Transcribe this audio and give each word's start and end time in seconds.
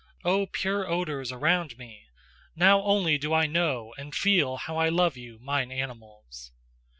O 0.25 0.47
pure 0.47 0.89
odours 0.89 1.31
around 1.31 1.77
me! 1.77 2.07
Now 2.55 2.81
only 2.81 3.19
do 3.19 3.35
I 3.35 3.45
know 3.45 3.93
and 3.99 4.15
feel 4.15 4.57
how 4.57 4.77
I 4.77 4.89
love 4.89 5.15
you, 5.15 5.37
mine 5.37 5.71
animals." 5.71 6.51